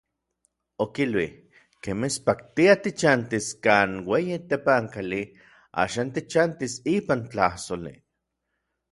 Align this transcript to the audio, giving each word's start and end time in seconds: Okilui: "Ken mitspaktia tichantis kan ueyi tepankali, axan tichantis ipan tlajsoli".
Okilui: 0.83 1.25
"Ken 1.87 1.99
mitspaktia 2.03 2.73
tichantis 2.85 3.47
kan 3.65 3.91
ueyi 4.13 4.37
tepankali, 4.49 5.21
axan 5.83 6.07
tichantis 6.15 6.73
ipan 6.95 7.21
tlajsoli". 7.31 7.93